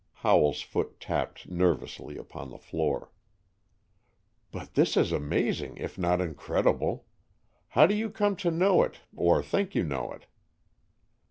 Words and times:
Howell's 0.25 0.61
foot 0.63 0.99
tapped 0.99 1.47
nervously 1.47 2.17
upon 2.17 2.49
the 2.49 2.57
floor. 2.57 3.11
"But 4.51 4.73
this 4.73 4.97
is 4.97 5.11
amazing, 5.11 5.77
if 5.77 5.95
not 5.95 6.19
incredible. 6.19 7.05
How 7.67 7.85
do 7.85 7.93
you 7.93 8.09
come 8.09 8.35
to 8.37 8.49
know 8.49 8.81
it, 8.81 9.01
or 9.15 9.43
think 9.43 9.75
you 9.75 9.83
know 9.83 10.11
it?" 10.13 10.25